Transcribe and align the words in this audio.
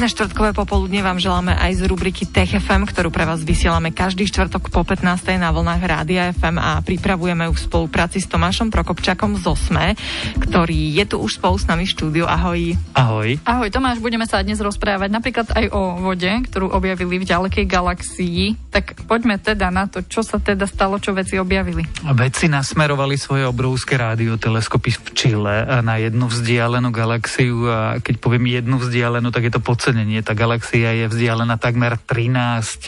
Pekné 0.00 0.16
štvrtkové 0.16 0.56
popoludne 0.56 1.04
vám 1.04 1.20
želáme 1.20 1.52
aj 1.52 1.76
z 1.76 1.82
rubriky 1.84 2.24
Tech 2.24 2.48
FM, 2.56 2.88
ktorú 2.88 3.12
pre 3.12 3.28
vás 3.28 3.44
vysielame 3.44 3.92
každý 3.92 4.24
štvrtok 4.32 4.72
po 4.72 4.80
15. 4.80 5.04
na 5.36 5.52
vlnách 5.52 5.82
Rádia 5.84 6.32
FM 6.32 6.56
a 6.56 6.80
pripravujeme 6.80 7.44
ju 7.44 7.52
v 7.52 7.60
spolupráci 7.60 8.16
s 8.16 8.24
Tomášom 8.24 8.72
Prokopčakom 8.72 9.36
z 9.36 9.44
OSME, 9.44 10.00
ktorý 10.40 10.96
je 10.96 11.04
tu 11.04 11.20
už 11.20 11.36
spolu 11.36 11.60
s 11.60 11.68
nami 11.68 11.84
v 11.84 11.92
štúdiu. 11.92 12.24
Ahoj. 12.24 12.80
Ahoj. 12.96 13.44
Ahoj 13.44 13.68
Tomáš, 13.68 14.00
budeme 14.00 14.24
sa 14.24 14.40
dnes 14.40 14.56
rozprávať 14.64 15.12
napríklad 15.12 15.52
aj 15.52 15.68
o 15.68 16.00
vode, 16.00 16.32
ktorú 16.48 16.72
objavili 16.72 17.20
v 17.20 17.28
ďalekej 17.28 17.68
galaxii. 17.68 18.72
Tak 18.72 19.04
poďme 19.04 19.36
teda 19.36 19.68
na 19.68 19.84
to, 19.84 20.00
čo 20.00 20.24
sa 20.24 20.40
teda 20.40 20.64
stalo, 20.64 20.96
čo 20.96 21.12
veci 21.12 21.36
objavili. 21.36 21.84
Vedci 22.16 22.48
nasmerovali 22.48 23.20
svoje 23.20 23.44
obrovské 23.44 24.00
rádioteleskopy 24.00 24.96
v 24.96 25.08
Čile 25.12 25.84
na 25.84 26.00
jednu 26.00 26.24
vzdialenú 26.24 26.88
galaxiu 26.88 27.68
a 27.68 28.00
keď 28.00 28.16
poviem 28.16 28.48
jednu 28.48 28.80
vzdialenú, 28.80 29.28
tak 29.28 29.44
je 29.44 29.52
to 29.52 29.60
podcenenie. 29.90 30.22
Tá 30.22 30.38
galaxia 30.38 30.94
je 30.94 31.10
vzdialená 31.10 31.58
takmer 31.58 31.98
13 31.98 32.30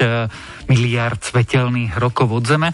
eh, 0.06 0.30
miliard 0.70 1.18
svetelných 1.18 1.98
rokov 1.98 2.30
od 2.30 2.46
Zeme. 2.46 2.70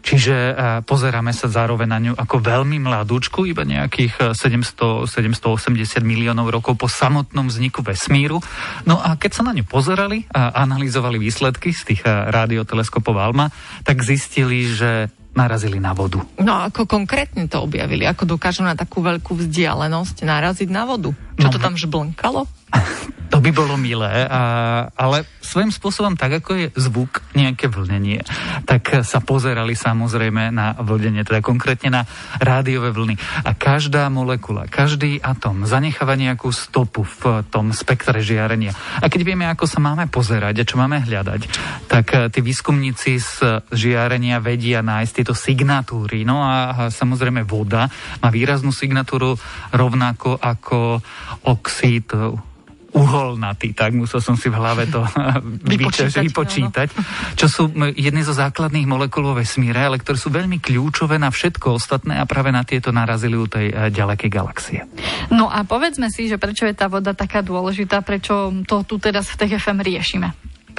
Čiže 0.00 0.32
eh, 0.32 0.54
pozeráme 0.80 1.28
sa 1.36 1.52
zároveň 1.52 1.88
na 1.92 2.00
ňu 2.00 2.12
ako 2.16 2.40
veľmi 2.40 2.80
mladúčku, 2.80 3.44
iba 3.44 3.68
nejakých 3.68 4.32
700, 4.32 5.04
eh, 5.04 5.28
780 5.36 6.00
miliónov 6.00 6.48
rokov 6.48 6.80
po 6.80 6.88
samotnom 6.88 7.52
vzniku 7.52 7.84
vesmíru. 7.84 8.40
No 8.88 8.96
a 8.96 9.20
keď 9.20 9.30
sa 9.36 9.42
na 9.44 9.52
ňu 9.52 9.68
pozerali 9.68 10.24
a 10.32 10.56
analyzovali 10.64 11.20
výsledky 11.20 11.76
z 11.76 11.92
tých 11.92 12.00
rádioteleskopov 12.08 13.12
ALMA, 13.12 13.52
tak 13.84 14.00
zistili, 14.00 14.72
že 14.72 15.12
narazili 15.36 15.76
na 15.76 15.92
vodu. 15.92 16.24
No 16.40 16.64
a 16.64 16.72
ako 16.72 16.88
konkrétne 16.88 17.44
to 17.44 17.60
objavili? 17.60 18.08
Ako 18.08 18.24
dokážu 18.24 18.64
na 18.64 18.72
takú 18.72 19.04
veľkú 19.04 19.36
vzdialenosť 19.36 20.24
naraziť 20.24 20.68
na 20.72 20.88
vodu? 20.88 21.12
Čo 21.36 21.46
no, 21.48 21.52
to 21.52 21.60
tam 21.60 21.76
žblnkalo? 21.76 22.48
To 23.30 23.38
by 23.38 23.50
bolo 23.54 23.78
milé, 23.78 24.26
a, 24.26 24.42
ale 24.90 25.22
svojím 25.38 25.70
spôsobom, 25.70 26.18
tak 26.18 26.42
ako 26.42 26.50
je 26.58 26.66
zvuk, 26.74 27.22
nejaké 27.38 27.70
vlnenie, 27.70 28.26
tak 28.66 29.06
sa 29.06 29.22
pozerali 29.22 29.78
samozrejme 29.78 30.50
na 30.50 30.74
vlnenie, 30.74 31.22
teda 31.22 31.38
konkrétne 31.38 31.94
na 31.94 32.02
rádiové 32.42 32.90
vlny. 32.90 33.14
A 33.46 33.54
každá 33.54 34.10
molekula, 34.10 34.66
každý 34.66 35.22
atom 35.22 35.62
zanecháva 35.62 36.18
nejakú 36.18 36.50
stopu 36.50 37.06
v 37.06 37.46
tom 37.54 37.70
spektre 37.70 38.18
žiarenia. 38.18 38.74
A 38.98 39.06
keď 39.06 39.22
vieme, 39.22 39.46
ako 39.46 39.70
sa 39.70 39.78
máme 39.78 40.10
pozerať 40.10 40.62
a 40.62 40.66
čo 40.66 40.82
máme 40.82 40.98
hľadať, 41.06 41.40
tak 41.86 42.06
eh, 42.10 42.26
tí 42.34 42.42
výskumníci 42.42 43.22
z 43.22 43.62
žiarenia 43.70 44.42
vedia 44.42 44.82
nájsť 44.82 45.12
tieto 45.14 45.34
signatúry. 45.38 46.26
No 46.26 46.42
a, 46.42 46.90
samozrejme 46.90 47.46
voda 47.46 47.86
má 48.18 48.28
výraznú 48.28 48.74
signatúru 48.74 49.38
rovnako 49.70 50.34
ako 50.34 50.98
oxid 51.46 52.10
uholnatý, 52.90 53.70
tak 53.72 53.94
musel 53.94 54.18
som 54.18 54.34
si 54.34 54.50
v 54.50 54.58
hlave 54.58 54.90
to 54.90 55.02
vypočítať, 55.72 56.26
vypočítať 56.26 56.88
čo 57.38 57.46
sú 57.46 57.62
jedny 57.94 58.22
zo 58.26 58.34
základných 58.34 58.86
molekúl 58.86 59.30
vo 59.30 59.34
vesmíre, 59.38 59.78
ale 59.78 60.02
ktoré 60.02 60.18
sú 60.18 60.28
veľmi 60.34 60.58
kľúčové 60.58 61.16
na 61.16 61.30
všetko 61.30 61.78
ostatné 61.78 62.18
a 62.18 62.26
práve 62.26 62.50
na 62.50 62.66
tieto 62.66 62.90
narazili 62.90 63.38
u 63.38 63.46
tej 63.46 63.70
eh, 63.70 63.88
ďalekej 63.94 64.30
galaxie. 64.30 64.80
No 65.30 65.46
a 65.46 65.62
povedzme 65.62 66.10
si, 66.10 66.26
že 66.26 66.40
prečo 66.40 66.66
je 66.66 66.74
tá 66.74 66.90
voda 66.90 67.14
taká 67.14 67.40
dôležitá, 67.40 68.02
prečo 68.02 68.50
to 68.66 68.82
tu 68.82 68.98
teraz 68.98 69.30
v 69.30 69.46
TFM 69.46 69.78
riešime. 69.80 70.28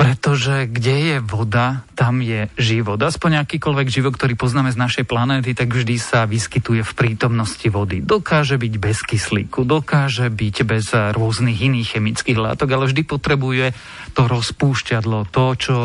Pretože 0.01 0.65
kde 0.65 0.95
je 1.13 1.17
voda, 1.21 1.85
tam 1.93 2.25
je 2.25 2.49
život. 2.57 2.97
Aspoň 2.97 3.45
akýkoľvek 3.45 3.85
život, 3.85 4.17
ktorý 4.17 4.33
poznáme 4.33 4.73
z 4.73 4.81
našej 4.81 5.05
planéty, 5.05 5.53
tak 5.53 5.69
vždy 5.69 6.01
sa 6.01 6.25
vyskytuje 6.25 6.81
v 6.81 6.93
prítomnosti 6.97 7.69
vody. 7.69 8.01
Dokáže 8.01 8.57
byť 8.57 8.73
bez 8.81 9.05
kyslíku, 9.05 9.61
dokáže 9.61 10.33
byť 10.33 10.55
bez 10.65 10.89
rôznych 10.89 11.61
iných 11.61 12.01
chemických 12.01 12.41
látok, 12.41 12.73
ale 12.73 12.89
vždy 12.89 13.05
potrebuje 13.05 13.77
to 14.17 14.25
rozpúšťadlo, 14.25 15.29
to, 15.29 15.45
čo 15.53 15.75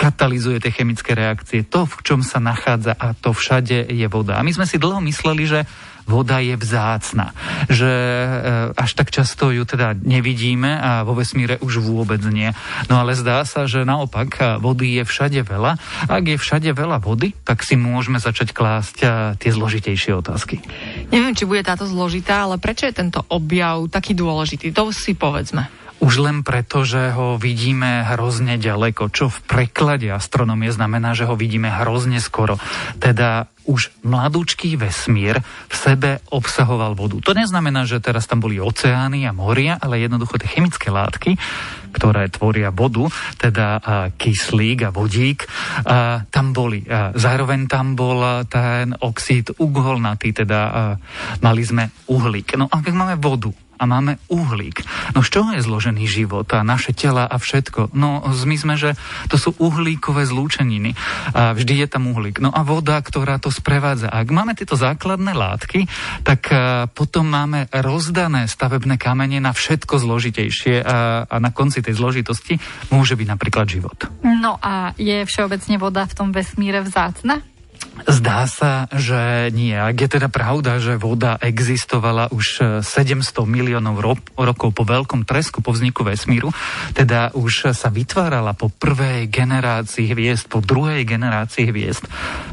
katalizuje 0.00 0.56
tie 0.56 0.72
chemické 0.72 1.12
reakcie, 1.12 1.60
to, 1.68 1.84
v 1.84 2.00
čom 2.00 2.24
sa 2.24 2.40
nachádza 2.40 2.96
a 2.96 3.12
to 3.12 3.36
všade 3.36 3.92
je 3.92 4.06
voda. 4.08 4.40
A 4.40 4.46
my 4.46 4.56
sme 4.56 4.64
si 4.64 4.80
dlho 4.80 5.04
mysleli, 5.04 5.44
že 5.44 5.60
voda 6.06 6.38
je 6.38 6.54
vzácna. 6.54 7.34
Že 7.66 7.90
e, 7.90 8.28
až 8.78 8.90
tak 8.94 9.10
často 9.10 9.50
ju 9.50 9.66
teda 9.66 9.98
nevidíme 9.98 10.78
a 10.78 11.02
vo 11.02 11.18
vesmíre 11.18 11.58
už 11.60 11.82
vôbec 11.82 12.22
nie. 12.30 12.54
No 12.86 13.02
ale 13.02 13.18
zdá 13.18 13.42
sa, 13.42 13.66
že 13.66 13.82
naopak 13.82 14.28
e, 14.38 14.42
vody 14.62 15.02
je 15.02 15.04
všade 15.04 15.42
veľa. 15.42 15.76
Ak 16.06 16.24
je 16.24 16.38
všade 16.38 16.70
veľa 16.70 17.02
vody, 17.02 17.34
tak 17.42 17.66
si 17.66 17.74
môžeme 17.74 18.22
začať 18.22 18.54
klásť 18.54 18.96
e, 19.02 19.06
tie 19.42 19.50
zložitejšie 19.50 20.14
otázky. 20.14 20.62
Neviem, 21.10 21.34
či 21.34 21.44
bude 21.44 21.66
táto 21.66 21.84
zložitá, 21.84 22.46
ale 22.46 22.62
prečo 22.62 22.86
je 22.86 22.94
tento 22.94 23.20
objav 23.26 23.90
taký 23.90 24.14
dôležitý? 24.14 24.70
To 24.72 24.94
si 24.94 25.18
povedzme. 25.18 25.85
Už 25.96 26.20
len 26.22 26.44
preto, 26.44 26.84
že 26.84 27.10
ho 27.16 27.40
vidíme 27.40 28.04
hrozne 28.04 28.60
ďaleko, 28.60 29.08
čo 29.10 29.32
v 29.32 29.38
preklade 29.48 30.12
astronomie 30.12 30.68
znamená, 30.68 31.16
že 31.16 31.24
ho 31.24 31.34
vidíme 31.34 31.72
hrozne 31.72 32.20
skoro. 32.20 32.60
Teda 33.00 33.48
už 33.66 33.90
mladúčký 34.06 34.78
vesmír 34.78 35.42
v 35.42 35.74
sebe 35.74 36.22
obsahoval 36.30 36.94
vodu. 36.94 37.18
To 37.18 37.34
neznamená, 37.34 37.82
že 37.82 37.98
teraz 37.98 38.30
tam 38.30 38.38
boli 38.38 38.62
oceány 38.62 39.26
a 39.26 39.34
moria, 39.34 39.74
ale 39.82 39.98
jednoducho 39.98 40.38
tie 40.38 40.46
chemické 40.46 40.94
látky, 40.94 41.34
ktoré 41.90 42.30
tvoria 42.30 42.70
vodu, 42.70 43.10
teda 43.42 43.82
kyslík 44.14 44.86
a 44.86 44.94
vodík, 44.94 45.50
tam 46.30 46.54
boli. 46.54 46.86
Zároveň 47.18 47.66
tam 47.66 47.98
bol 47.98 48.46
ten 48.46 48.94
oxid 49.02 49.50
uholnatý, 49.58 50.30
teda 50.30 50.94
mali 51.42 51.62
sme 51.66 51.90
uhlík. 52.06 52.54
No 52.54 52.70
a 52.70 52.78
keď 52.78 52.94
máme 52.94 53.16
vodu, 53.18 53.50
a 53.76 53.84
máme 53.84 54.18
uhlík. 54.32 54.82
No 55.12 55.20
z 55.20 55.28
čoho 55.28 55.52
je 55.52 55.62
zložený 55.62 56.08
život 56.08 56.48
a 56.56 56.64
naše 56.64 56.96
tela 56.96 57.28
a 57.28 57.36
všetko? 57.36 57.92
No 57.92 58.24
my 58.24 58.56
sme, 58.56 58.74
že 58.80 58.96
to 59.28 59.36
sú 59.36 59.54
uhlíkové 59.56 60.24
zlúčeniny 60.24 60.96
a 61.36 61.52
vždy 61.52 61.84
je 61.84 61.88
tam 61.88 62.08
uhlík. 62.08 62.40
No 62.40 62.50
a 62.52 62.64
voda, 62.64 62.98
ktorá 63.00 63.36
to 63.36 63.52
sprevádza. 63.52 64.08
Ak 64.08 64.28
máme 64.32 64.56
tieto 64.56 64.74
základné 64.74 65.32
látky, 65.36 65.88
tak 66.24 66.48
potom 66.96 67.28
máme 67.28 67.68
rozdané 67.70 68.48
stavebné 68.48 68.96
kamene 68.96 69.38
na 69.40 69.52
všetko 69.52 70.00
zložitejšie 70.00 70.80
a, 70.82 71.28
a 71.28 71.36
na 71.36 71.50
konci 71.52 71.84
tej 71.84 71.98
zložitosti 71.98 72.56
môže 72.92 73.16
byť 73.16 73.28
napríklad 73.28 73.66
život. 73.68 74.08
No 74.22 74.56
a 74.60 74.96
je 74.96 75.24
všeobecne 75.28 75.76
voda 75.76 76.06
v 76.08 76.16
tom 76.16 76.28
vesmíre 76.32 76.80
vzácna? 76.84 77.42
Zdá 78.04 78.44
sa, 78.44 78.84
že 78.92 79.48
nie. 79.56 79.72
Ak 79.72 79.96
je 79.96 80.20
teda 80.20 80.28
pravda, 80.28 80.76
že 80.76 81.00
voda 81.00 81.40
existovala 81.40 82.28
už 82.28 82.84
700 82.84 83.48
miliónov 83.48 83.96
ro- 84.04 84.28
rokov 84.36 84.76
po 84.76 84.84
veľkom 84.84 85.24
tresku, 85.24 85.64
po 85.64 85.72
vzniku 85.72 86.04
vesmíru, 86.04 86.52
teda 86.92 87.32
už 87.32 87.72
sa 87.72 87.88
vytvárala 87.88 88.52
po 88.52 88.68
prvej 88.68 89.32
generácii 89.32 90.12
hviezd, 90.12 90.52
po 90.52 90.60
druhej 90.60 91.08
generácii 91.08 91.72
hviezd, 91.72 92.04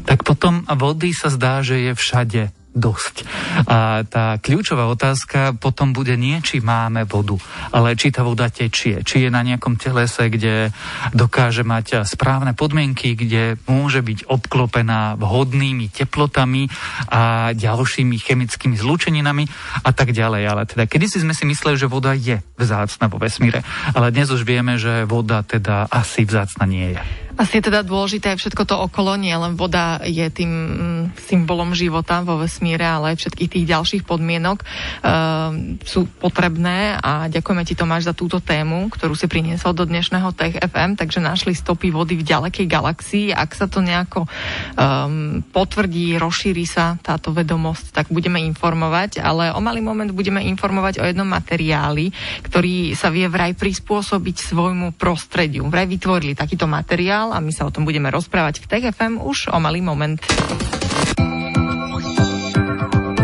tak 0.08 0.24
potom 0.24 0.64
vody 0.64 1.12
sa 1.12 1.28
zdá, 1.28 1.60
že 1.60 1.84
je 1.84 1.92
všade 1.92 2.42
dosť. 2.74 3.22
A 3.70 4.02
tá 4.04 4.36
kľúčová 4.42 4.90
otázka 4.90 5.54
potom 5.54 5.94
bude 5.94 6.18
nie, 6.18 6.42
či 6.42 6.58
máme 6.58 7.06
vodu, 7.06 7.38
ale 7.70 7.94
či 7.94 8.10
tá 8.10 8.26
voda 8.26 8.50
tečie, 8.50 9.06
či 9.06 9.24
je 9.24 9.30
na 9.30 9.46
nejakom 9.46 9.78
telese, 9.78 10.26
kde 10.26 10.74
dokáže 11.14 11.62
mať 11.62 12.02
správne 12.02 12.52
podmienky, 12.52 13.14
kde 13.14 13.56
môže 13.70 14.02
byť 14.02 14.26
obklopená 14.26 15.14
vhodnými 15.16 15.88
teplotami 15.94 16.66
a 17.08 17.54
ďalšími 17.54 18.16
chemickými 18.18 18.74
zlúčeninami 18.74 19.46
a 19.86 19.90
tak 19.94 20.10
ďalej. 20.10 20.42
Ale 20.44 20.62
teda 20.66 20.84
kedysi 20.90 21.22
sme 21.22 21.32
si 21.32 21.46
mysleli, 21.46 21.78
že 21.78 21.86
voda 21.86 22.10
je 22.12 22.42
vzácna 22.58 23.06
vo 23.06 23.22
vesmíre, 23.22 23.62
ale 23.94 24.10
dnes 24.10 24.34
už 24.34 24.42
vieme, 24.42 24.76
že 24.76 25.06
voda 25.06 25.46
teda 25.46 25.86
asi 25.86 26.26
vzácna 26.26 26.66
nie 26.66 26.98
je. 26.98 27.02
Asi 27.44 27.60
je 27.60 27.68
teda 27.68 27.84
dôležité 27.84 28.32
všetko 28.40 28.64
to 28.64 28.72
okolo, 28.72 29.20
nie 29.20 29.36
len 29.36 29.52
voda 29.52 30.00
je 30.00 30.24
tým 30.32 30.48
mm, 30.48 31.02
symbolom 31.28 31.76
života 31.76 32.24
vo 32.24 32.40
vesmíre, 32.40 32.80
ale 32.80 33.12
aj 33.12 33.20
všetkých 33.20 33.52
tých 33.52 33.66
ďalších 33.68 34.02
podmienok 34.08 34.64
uh, 34.64 35.52
sú 35.84 36.08
potrebné 36.24 36.96
a 36.96 37.28
ďakujeme 37.28 37.68
ti 37.68 37.76
Tomáš 37.76 38.08
za 38.08 38.16
túto 38.16 38.40
tému, 38.40 38.88
ktorú 38.88 39.12
si 39.12 39.28
priniesol 39.28 39.76
do 39.76 39.84
dnešného 39.84 40.32
Tech 40.32 40.56
FM, 40.56 40.96
takže 40.96 41.20
našli 41.20 41.52
stopy 41.52 41.92
vody 41.92 42.16
v 42.16 42.24
ďalekej 42.24 42.64
galaxii. 42.64 43.36
Ak 43.36 43.52
sa 43.52 43.68
to 43.68 43.84
nejako 43.84 44.24
um, 44.24 45.44
potvrdí, 45.44 46.16
rozšíri 46.16 46.64
sa 46.64 46.96
táto 46.96 47.36
vedomosť, 47.36 47.92
tak 47.92 48.06
budeme 48.08 48.40
informovať, 48.40 49.20
ale 49.20 49.52
o 49.52 49.60
malý 49.60 49.84
moment 49.84 50.08
budeme 50.16 50.40
informovať 50.48 50.96
o 50.96 51.04
jednom 51.04 51.28
materiáli, 51.28 52.08
ktorý 52.48 52.96
sa 52.96 53.12
vie 53.12 53.28
vraj 53.28 53.52
prispôsobiť 53.52 54.48
svojmu 54.48 54.96
prostrediu. 54.96 55.68
Vraj 55.68 55.84
vytvorili 55.84 56.32
takýto 56.32 56.64
materiál, 56.64 57.33
a 57.34 57.42
my 57.42 57.50
sa 57.50 57.66
o 57.66 57.74
tom 57.74 57.82
budeme 57.82 58.06
rozprávať 58.14 58.62
v 58.62 58.68
Tech 58.70 58.84
FM 58.94 59.18
už 59.18 59.50
o 59.50 59.58
malý 59.58 59.82
moment. 59.82 60.22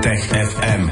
Tech 0.02 0.22
FM. 0.26 0.82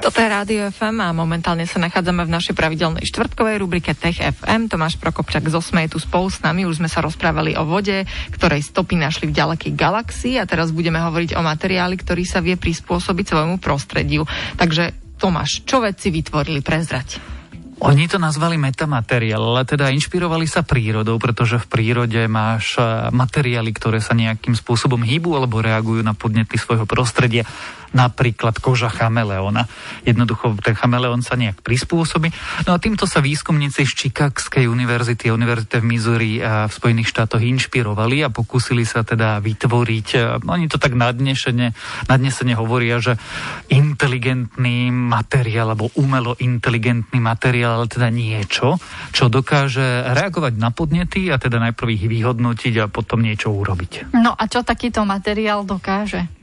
Toto 0.00 0.16
je 0.16 0.32
Rádio 0.32 0.64
FM 0.72 0.96
a 1.04 1.12
momentálne 1.12 1.68
sa 1.68 1.76
nachádzame 1.76 2.24
v 2.24 2.32
našej 2.32 2.56
pravidelnej 2.56 3.04
štvrtkovej 3.04 3.60
rubrike 3.60 3.92
Tech 3.92 4.16
FM. 4.16 4.72
Tomáš 4.72 4.96
Prokopčak 4.96 5.44
z 5.46 5.60
Osme 5.60 5.84
je 5.84 5.92
tu 5.92 5.98
spolu 6.00 6.32
s 6.32 6.40
nami. 6.40 6.64
Už 6.64 6.80
sme 6.80 6.88
sa 6.88 7.04
rozprávali 7.04 7.52
o 7.54 7.68
vode, 7.68 8.08
ktorej 8.32 8.64
stopy 8.64 8.96
našli 8.96 9.28
v 9.28 9.36
ďalekej 9.36 9.76
galaxii 9.76 10.40
a 10.40 10.48
teraz 10.48 10.72
budeme 10.72 10.98
hovoriť 11.04 11.36
o 11.36 11.44
materiáli, 11.44 12.00
ktorý 12.00 12.24
sa 12.24 12.40
vie 12.40 12.56
prispôsobiť 12.56 13.24
svojmu 13.28 13.60
prostrediu. 13.60 14.24
Takže 14.56 14.96
Tomáš, 15.20 15.68
čo 15.68 15.84
vedci 15.84 16.08
vytvorili? 16.08 16.64
Prezrať. 16.64 17.39
Oni 17.80 18.04
to 18.04 18.20
nazvali 18.20 18.60
metamateriál, 18.60 19.40
ale 19.40 19.64
teda 19.64 19.88
inšpirovali 19.88 20.44
sa 20.44 20.60
prírodou, 20.60 21.16
pretože 21.16 21.56
v 21.56 21.66
prírode 21.66 22.20
máš 22.28 22.76
eh, 22.76 23.08
materiály, 23.08 23.72
ktoré 23.72 24.04
sa 24.04 24.12
nejakým 24.12 24.52
spôsobom 24.52 25.00
hýbu 25.00 25.32
alebo 25.40 25.64
reagujú 25.64 26.04
na 26.04 26.12
podnety 26.12 26.60
svojho 26.60 26.84
prostredia 26.84 27.48
napríklad 27.90 28.58
koža 28.62 28.90
chameleona. 28.90 29.66
Jednoducho 30.06 30.54
ten 30.62 30.78
chameleón 30.78 31.22
sa 31.26 31.34
nejak 31.34 31.62
prispôsobí. 31.62 32.30
No 32.66 32.74
a 32.74 32.78
týmto 32.78 33.06
sa 33.06 33.18
výskumníci 33.18 33.82
z 33.82 33.92
Chicagskej 34.06 34.70
univerzity 34.70 35.30
a 35.30 35.34
univerzity 35.34 35.82
v 35.82 35.88
Missouri 35.90 36.32
a 36.38 36.70
v 36.70 36.72
Spojených 36.72 37.10
štátoch 37.10 37.42
inšpirovali 37.42 38.22
a 38.22 38.32
pokúsili 38.32 38.86
sa 38.86 39.02
teda 39.02 39.42
vytvoriť, 39.42 40.40
oni 40.46 40.66
to 40.70 40.78
tak 40.78 40.94
nadnesene, 40.94 41.74
nadnesene 42.06 42.54
hovoria, 42.54 43.02
že 43.02 43.18
inteligentný 43.70 44.94
materiál 44.94 45.74
alebo 45.74 45.90
umelo 45.98 46.38
inteligentný 46.38 47.18
materiál, 47.18 47.69
ale 47.76 47.86
teda 47.86 48.10
niečo, 48.10 48.80
čo 49.14 49.30
dokáže 49.30 50.10
reagovať 50.10 50.54
na 50.58 50.74
podnety 50.74 51.30
a 51.30 51.38
teda 51.38 51.62
najprv 51.62 51.88
ich 51.94 52.04
vyhodnotiť 52.08 52.74
a 52.82 52.90
potom 52.90 53.22
niečo 53.22 53.54
urobiť. 53.54 54.10
No 54.16 54.34
a 54.34 54.42
čo 54.50 54.66
takýto 54.66 55.06
materiál 55.06 55.62
dokáže? 55.62 56.39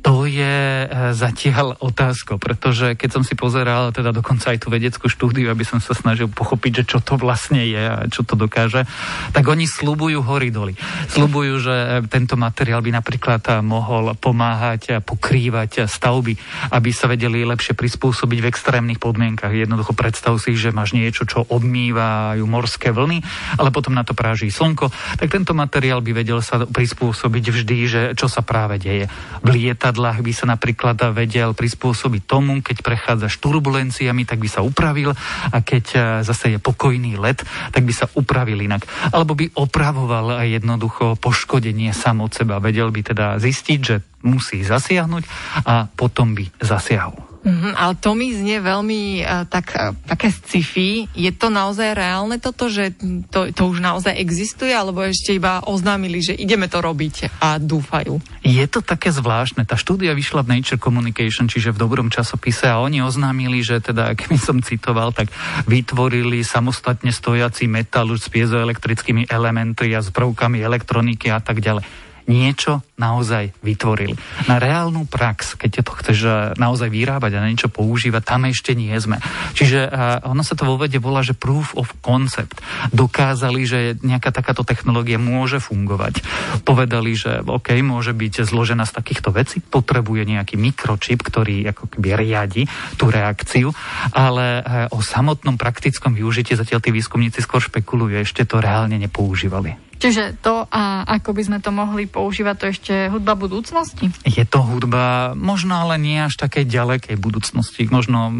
To 0.00 0.24
je 0.24 0.88
e, 0.88 0.88
zatiaľ 1.12 1.76
otázka, 1.76 2.40
pretože 2.40 2.96
keď 2.96 3.20
som 3.20 3.22
si 3.28 3.36
pozeral 3.36 3.92
teda 3.92 4.16
dokonca 4.16 4.56
aj 4.56 4.64
tú 4.64 4.72
vedeckú 4.72 5.12
štúdiu, 5.12 5.52
aby 5.52 5.68
som 5.68 5.84
sa 5.84 5.92
snažil 5.92 6.32
pochopiť, 6.32 6.82
že 6.82 6.96
čo 6.96 6.98
to 7.04 7.20
vlastne 7.20 7.60
je 7.60 7.82
a 7.82 8.08
čo 8.08 8.24
to 8.24 8.32
dokáže, 8.32 8.88
tak 9.36 9.44
oni 9.44 9.68
slubujú 9.68 10.24
hory 10.24 10.48
doly. 10.48 10.72
Slubujú, 11.12 11.60
že 11.60 11.74
e, 11.76 11.88
tento 12.08 12.40
materiál 12.40 12.80
by 12.80 12.88
napríklad 13.04 13.42
e, 13.44 13.52
mohol 13.60 14.16
pomáhať 14.16 14.96
a 14.96 15.04
pokrývať 15.04 15.84
stavby, 15.84 16.40
aby 16.72 16.90
sa 16.94 17.10
vedeli 17.10 17.44
lepšie 17.44 17.76
prispôsobiť 17.76 18.38
v 18.40 18.48
extrémnych 18.48 19.02
podmienkach. 19.02 19.52
Jednoducho 19.52 19.92
predstav 19.92 20.40
si, 20.40 20.56
že 20.56 20.72
máš 20.72 20.96
niečo, 20.96 21.28
čo 21.28 21.44
odmývajú 21.44 22.42
morské 22.48 22.94
vlny, 22.94 23.20
ale 23.60 23.74
potom 23.74 23.92
na 23.92 24.06
to 24.06 24.16
práží 24.16 24.48
slnko, 24.48 24.88
tak 25.18 25.28
tento 25.28 25.52
materiál 25.52 26.00
by 26.00 26.14
vedel 26.16 26.38
sa 26.38 26.62
prispôsobiť 26.62 27.44
vždy, 27.50 27.78
že 27.90 28.00
čo 28.14 28.30
sa 28.30 28.46
práve 28.46 28.78
deje. 28.78 29.10
V 29.42 29.48
lieta 29.50 29.81
lietadlách 29.82 30.22
by 30.22 30.30
sa 30.30 30.46
napríklad 30.46 30.94
vedel 31.10 31.58
prispôsobiť 31.58 32.22
tomu, 32.22 32.62
keď 32.62 32.86
prechádzaš 32.86 33.42
turbulenciami, 33.42 34.22
tak 34.22 34.38
by 34.38 34.46
sa 34.46 34.62
upravil 34.62 35.10
a 35.50 35.58
keď 35.58 35.84
e, 35.90 35.98
zase 36.22 36.54
je 36.54 36.58
pokojný 36.62 37.18
let, 37.18 37.42
tak 37.74 37.82
by 37.82 37.90
sa 37.90 38.06
upravil 38.14 38.62
inak. 38.62 38.86
Alebo 39.10 39.34
by 39.34 39.58
opravoval 39.58 40.46
jednoducho 40.46 41.18
poškodenie 41.18 41.90
sam 41.90 42.22
od 42.22 42.30
seba. 42.30 42.62
Vedel 42.62 42.94
by 42.94 43.02
teda 43.02 43.42
zistiť, 43.42 43.80
že 43.82 44.06
musí 44.22 44.62
zasiahnuť 44.62 45.26
a 45.66 45.90
potom 45.90 46.38
by 46.38 46.46
zasiahol. 46.62 47.31
Mm-hmm, 47.42 47.74
ale 47.74 47.98
to 47.98 48.14
mi 48.14 48.30
znie 48.30 48.62
veľmi 48.62 49.26
uh, 49.26 49.42
tak, 49.50 49.74
uh, 49.74 49.90
také 50.06 50.30
sci-fi. 50.30 51.10
Je 51.10 51.34
to 51.34 51.50
naozaj 51.50 51.98
reálne 51.98 52.38
toto, 52.38 52.70
že 52.70 52.94
to, 53.34 53.50
to 53.50 53.62
už 53.66 53.82
naozaj 53.82 54.14
existuje, 54.14 54.70
alebo 54.70 55.02
ešte 55.02 55.34
iba 55.34 55.58
oznámili, 55.66 56.22
že 56.22 56.38
ideme 56.38 56.70
to 56.70 56.78
robiť 56.78 57.42
a 57.42 57.58
dúfajú? 57.58 58.22
Je 58.46 58.62
to 58.70 58.78
také 58.78 59.10
zvláštne. 59.10 59.66
Tá 59.66 59.74
štúdia 59.74 60.14
vyšla 60.14 60.46
v 60.46 60.54
Nature 60.54 60.78
Communication, 60.78 61.50
čiže 61.50 61.74
v 61.74 61.82
dobrom 61.82 62.14
časopise 62.14 62.70
a 62.70 62.78
oni 62.78 63.02
oznámili, 63.02 63.58
že 63.66 63.82
teda, 63.82 64.14
keby 64.18 64.38
som 64.38 64.62
citoval, 64.62 65.10
tak 65.10 65.34
vytvorili 65.66 66.46
samostatne 66.46 67.10
stojací 67.10 67.66
metal 67.66 68.06
s 68.14 68.30
piezoelektrickými 68.30 69.26
elementy 69.26 69.90
a 69.98 69.98
s 69.98 70.14
prvkami 70.14 70.62
elektroniky 70.62 71.26
a 71.34 71.42
tak 71.42 71.58
ďalej 71.58 72.11
niečo 72.30 72.82
naozaj 73.02 73.50
vytvorili. 73.66 74.14
Na 74.46 74.62
reálnu 74.62 75.10
prax, 75.10 75.58
keď 75.58 75.82
to 75.82 75.92
chceš 75.98 76.18
eh, 76.22 76.34
naozaj 76.54 76.88
vyrábať 76.92 77.38
a 77.38 77.42
na 77.42 77.50
niečo 77.50 77.66
používať, 77.72 78.22
tam 78.22 78.46
ešte 78.46 78.78
nie 78.78 78.94
sme. 78.98 79.18
Čiže 79.52 79.80
uh, 79.88 80.22
ono 80.28 80.40
sa 80.46 80.54
to 80.54 80.64
vo 80.64 80.76
vede 80.80 80.96
volá, 81.02 81.20
že 81.24 81.36
proof 81.36 81.74
of 81.74 81.92
concept. 82.04 82.62
Dokázali, 82.94 83.62
že 83.66 83.78
nejaká 84.00 84.30
takáto 84.30 84.62
technológia 84.62 85.18
môže 85.18 85.58
fungovať. 85.58 86.22
Povedali, 86.62 87.12
že 87.16 87.42
OK, 87.44 87.74
môže 87.82 88.14
byť 88.14 88.46
zložená 88.46 88.86
z 88.86 88.96
takýchto 88.96 89.34
vecí, 89.34 89.60
potrebuje 89.60 90.28
nejaký 90.28 90.54
mikročip, 90.56 91.24
ktorý 91.24 91.72
ako 91.74 91.96
keby 91.96 92.08
riadi 92.16 92.62
tú 92.96 93.08
reakciu, 93.10 93.74
ale 94.14 94.62
uh, 94.62 94.94
o 94.94 95.00
samotnom 95.02 95.56
praktickom 95.58 96.14
využití 96.14 96.54
zatiaľ 96.54 96.80
tí 96.84 96.90
výskumníci 96.94 97.42
skôr 97.44 97.60
špekulujú, 97.64 98.22
ešte 98.22 98.46
to 98.46 98.62
reálne 98.62 98.96
nepoužívali. 98.96 99.91
Čiže 100.02 100.42
to, 100.42 100.66
a 100.66 101.06
ako 101.06 101.30
by 101.30 101.42
sme 101.46 101.58
to 101.62 101.70
mohli 101.70 102.10
používať, 102.10 102.54
to 102.58 102.66
ešte 102.74 102.94
hudba 103.06 103.38
budúcnosti? 103.38 104.10
Je 104.26 104.42
to 104.42 104.58
hudba 104.58 105.30
možno 105.38 105.78
ale 105.78 105.94
nie 105.94 106.18
až 106.18 106.42
takej 106.42 106.66
ďalekej 106.66 107.14
budúcnosti. 107.22 107.86
Možno 107.86 108.34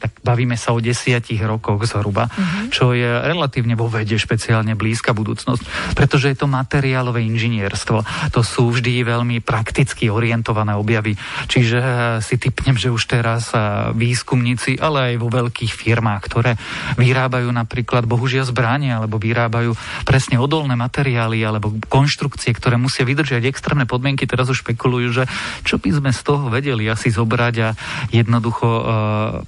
tak 0.00 0.16
bavíme 0.24 0.56
sa 0.56 0.72
o 0.72 0.80
desiatich 0.80 1.44
rokoch 1.44 1.84
zhruba, 1.84 2.32
uh-huh. 2.32 2.72
čo 2.72 2.96
je 2.96 3.04
relatívne 3.04 3.76
vo 3.76 3.92
vede 3.92 4.16
špeciálne 4.16 4.72
blízka 4.72 5.12
budúcnosť, 5.12 5.92
pretože 5.92 6.32
je 6.32 6.40
to 6.40 6.48
materiálové 6.48 7.20
inžinierstvo. 7.28 8.32
To 8.32 8.40
sú 8.40 8.72
vždy 8.72 9.04
veľmi 9.04 9.44
prakticky 9.44 10.08
orientované 10.08 10.72
objavy. 10.72 11.20
Čiže 11.52 11.78
eh, 11.84 11.94
si 12.24 12.40
typnem, 12.40 12.80
že 12.80 12.88
už 12.88 13.04
teraz 13.04 13.52
eh, 13.52 13.92
výskumníci, 13.92 14.80
ale 14.80 15.12
aj 15.12 15.20
vo 15.20 15.28
veľkých 15.28 15.72
firmách, 15.76 16.20
ktoré 16.24 16.56
vyrábajú 16.96 17.52
napríklad 17.52 18.08
bohužiaľ 18.08 18.48
zbranie 18.48 18.96
alebo 18.96 19.20
vyrábajú 19.20 19.76
presne 20.08 20.45
odolné 20.46 20.78
materiály 20.78 21.42
alebo 21.42 21.74
konštrukcie, 21.90 22.54
ktoré 22.54 22.78
musia 22.78 23.02
vydržať 23.02 23.44
extrémne 23.50 23.84
podmienky, 23.84 24.24
teraz 24.24 24.46
už 24.46 24.62
špekulujú, 24.62 25.08
že 25.10 25.24
čo 25.66 25.82
by 25.82 25.90
sme 25.90 26.10
z 26.14 26.20
toho 26.22 26.46
vedeli 26.48 26.86
asi 26.86 27.10
zobrať 27.10 27.54
a 27.66 27.68
jednoducho 28.14 28.66
uh, 28.66 28.84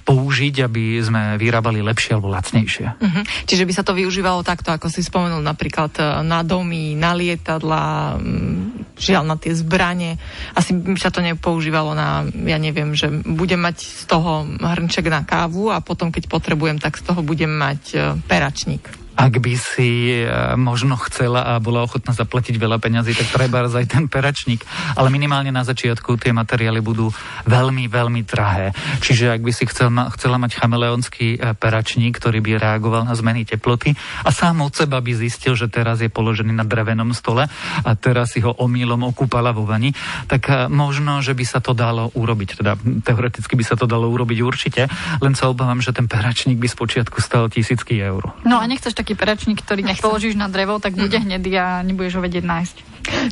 použiť, 0.03 0.67
aby 0.67 0.99
sme 0.99 1.39
vyrábali 1.39 1.79
lepšie 1.79 2.19
alebo 2.19 2.29
lacnejšie. 2.29 2.85
Uh-huh. 2.99 3.23
Čiže 3.47 3.63
by 3.63 3.73
sa 3.73 3.83
to 3.87 3.95
využívalo 3.95 4.43
takto, 4.43 4.75
ako 4.75 4.91
si 4.91 5.01
spomenul, 5.05 5.39
napríklad 5.39 5.93
e, 5.97 6.03
na 6.27 6.43
domy, 6.43 6.93
na 6.97 7.15
lietadla, 7.15 8.17
mm, 8.19 8.97
žiaľ 8.99 9.23
na 9.23 9.35
tie 9.39 9.55
zbranie. 9.55 10.19
Asi 10.53 10.75
by 10.75 10.99
sa 10.99 11.13
to 11.13 11.23
nepoužívalo 11.23 11.95
na, 11.95 12.27
ja 12.45 12.59
neviem, 12.59 12.91
že 12.93 13.07
budem 13.09 13.63
mať 13.63 13.77
z 13.79 14.03
toho 14.09 14.43
hrnček 14.45 15.07
na 15.07 15.23
kávu 15.23 15.71
a 15.71 15.79
potom, 15.79 16.11
keď 16.11 16.27
potrebujem, 16.27 16.77
tak 16.77 16.99
z 16.99 17.07
toho 17.07 17.23
budem 17.23 17.49
mať 17.49 17.81
e, 17.93 17.97
peračník 18.27 18.98
ak 19.19 19.43
by 19.43 19.53
si 19.59 20.23
e, 20.23 20.31
možno 20.55 20.95
chcela 20.95 21.43
a 21.43 21.59
bola 21.59 21.83
ochotná 21.83 22.15
zaplatiť 22.15 22.55
veľa 22.55 22.79
peňazí, 22.79 23.11
tak 23.11 23.27
treba 23.35 23.67
aj 23.67 23.91
ten 23.91 24.07
peračník. 24.07 24.63
Ale 24.95 25.11
minimálne 25.11 25.51
na 25.51 25.67
začiatku 25.67 26.15
tie 26.15 26.31
materiály 26.31 26.79
budú 26.79 27.11
veľmi, 27.43 27.91
veľmi 27.91 28.23
drahé. 28.23 28.71
Čiže 29.03 29.35
ak 29.35 29.43
by 29.43 29.51
si 29.51 29.67
chcel, 29.67 29.91
chcela 30.15 30.39
mať 30.39 30.55
chameleonský 30.55 31.27
e, 31.35 31.37
peračník, 31.51 32.15
ktorý 32.15 32.39
by 32.39 32.63
reagoval 32.63 33.03
na 33.03 33.11
zmeny 33.11 33.43
teploty 33.43 33.91
a 34.23 34.31
sám 34.31 34.63
od 34.63 34.71
seba 34.71 35.03
by 35.03 35.11
zistil, 35.11 35.59
že 35.59 35.67
teraz 35.67 35.99
je 35.99 36.07
položený 36.07 36.55
na 36.55 36.63
drevenom 36.63 37.11
stole 37.11 37.51
a 37.83 37.91
teraz 37.99 38.31
si 38.31 38.39
ho 38.39 38.55
omýlom 38.55 39.03
okúpala 39.11 39.51
vo 39.51 39.67
vani, 39.67 39.91
tak 40.31 40.47
e, 40.47 40.71
možno, 40.71 41.19
že 41.19 41.35
by 41.35 41.43
sa 41.43 41.59
to 41.59 41.75
dalo 41.75 42.07
urobiť. 42.15 42.63
Teda 42.63 42.79
teoreticky 43.03 43.59
by 43.59 43.67
sa 43.67 43.75
to 43.75 43.83
dalo 43.83 44.07
urobiť 44.07 44.39
určite, 44.39 44.87
len 45.19 45.35
sa 45.35 45.51
obávam, 45.51 45.83
že 45.83 45.91
ten 45.91 46.07
peračník 46.07 46.55
by 46.55 46.71
spočiatku 46.71 47.19
stal 47.19 47.51
tisícky 47.51 47.99
eur. 47.99 48.31
No 48.47 48.63
a 48.63 48.63
nechceš 48.63 48.95
tak 48.95 49.08
taký 49.09 49.17
peračník, 49.17 49.65
ktorý 49.65 49.81
nech 49.81 49.97
položíš 49.97 50.37
na 50.37 50.45
drevo, 50.45 50.77
tak 50.77 50.93
bude 50.93 51.17
hnedý 51.17 51.49
a 51.57 51.81
nebudeš 51.81 52.13
ho 52.13 52.21
vedieť 52.21 52.45
nájsť. 52.45 52.77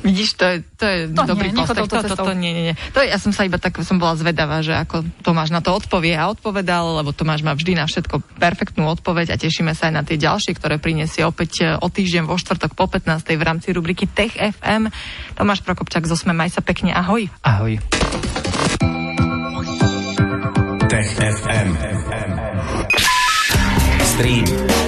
Vidíš, 0.01 0.34
to 0.34 0.46
je, 0.50 0.55
to 0.74 0.86
je 0.89 1.00
to 1.13 1.22
dobrý 1.29 1.53
nie, 1.53 1.62
postoj. 1.62 1.86
To, 1.86 2.01
to, 2.01 2.17
to, 2.17 2.17
to, 2.17 2.34
nie, 2.34 2.50
nie, 2.50 2.74
nie. 2.74 2.75
To, 2.98 3.05
ja 3.05 3.22
som 3.22 3.29
sa 3.29 3.46
iba 3.46 3.62
tak, 3.62 3.77
som 3.86 4.01
bola 4.01 4.17
zvedavá, 4.17 4.65
že 4.65 4.74
ako 4.74 5.05
Tomáš 5.22 5.53
na 5.53 5.62
to 5.62 5.69
odpovie 5.77 6.17
a 6.17 6.34
odpovedal, 6.34 6.98
lebo 6.98 7.13
Tomáš 7.13 7.46
má 7.46 7.53
vždy 7.53 7.77
na 7.77 7.86
všetko 7.86 8.25
perfektnú 8.41 8.89
odpoveď 8.89 9.38
a 9.38 9.38
tešíme 9.38 9.77
sa 9.77 9.93
aj 9.93 9.93
na 9.93 10.01
tie 10.01 10.17
ďalšie, 10.17 10.57
ktoré 10.57 10.81
prinesie 10.81 11.22
opäť 11.22 11.62
e, 11.62 11.77
o 11.77 11.86
týždeň 11.93 12.25
vo 12.25 12.41
štvrtok 12.41 12.74
po 12.74 12.89
15. 12.89 13.22
v 13.22 13.43
rámci 13.46 13.69
rubriky 13.69 14.10
Tech 14.10 14.34
FM. 14.34 14.89
Tomáš 15.38 15.62
Prokopčak 15.62 16.10
z 16.10 16.17
Osme, 16.17 16.34
maj 16.34 16.50
sa 16.50 16.65
pekne, 16.65 16.89
ahoj. 16.98 17.29
Ahoj. 17.46 17.77
Tech 20.89 21.10
FM. 21.22 21.69
Stream 24.17 24.76